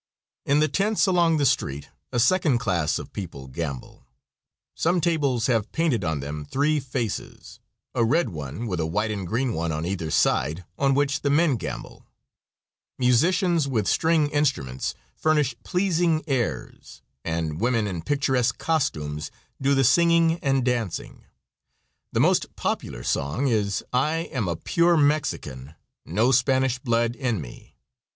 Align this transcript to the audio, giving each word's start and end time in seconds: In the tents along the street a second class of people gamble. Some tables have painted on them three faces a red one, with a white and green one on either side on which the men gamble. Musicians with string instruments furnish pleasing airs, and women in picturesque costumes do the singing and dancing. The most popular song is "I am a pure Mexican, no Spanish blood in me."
In 0.47 0.57
the 0.61 0.67
tents 0.67 1.05
along 1.05 1.37
the 1.37 1.45
street 1.45 1.89
a 2.11 2.19
second 2.19 2.57
class 2.57 2.97
of 2.97 3.13
people 3.13 3.45
gamble. 3.45 4.07
Some 4.73 4.99
tables 4.99 5.45
have 5.45 5.71
painted 5.71 6.03
on 6.03 6.21
them 6.21 6.43
three 6.43 6.79
faces 6.79 7.59
a 7.93 8.03
red 8.03 8.29
one, 8.29 8.65
with 8.65 8.79
a 8.79 8.85
white 8.87 9.11
and 9.11 9.27
green 9.27 9.53
one 9.53 9.71
on 9.71 9.85
either 9.85 10.09
side 10.09 10.65
on 10.75 10.95
which 10.95 11.21
the 11.21 11.29
men 11.29 11.55
gamble. 11.55 12.07
Musicians 12.97 13.67
with 13.67 13.87
string 13.87 14.27
instruments 14.31 14.95
furnish 15.13 15.53
pleasing 15.63 16.23
airs, 16.25 17.03
and 17.23 17.61
women 17.61 17.85
in 17.85 18.01
picturesque 18.01 18.57
costumes 18.57 19.29
do 19.61 19.75
the 19.75 19.83
singing 19.83 20.39
and 20.41 20.65
dancing. 20.65 21.25
The 22.11 22.19
most 22.19 22.55
popular 22.55 23.03
song 23.03 23.47
is 23.49 23.83
"I 23.93 24.29
am 24.33 24.47
a 24.47 24.55
pure 24.55 24.97
Mexican, 24.97 25.75
no 26.07 26.31
Spanish 26.31 26.79
blood 26.79 27.15
in 27.15 27.39
me." 27.39 27.77